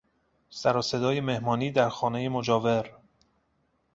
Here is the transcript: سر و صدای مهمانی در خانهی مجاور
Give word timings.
سر 0.49 0.77
و 0.77 0.81
صدای 0.81 1.21
مهمانی 1.21 1.71
در 1.71 1.89
خانهی 1.89 2.27
مجاور 2.29 2.95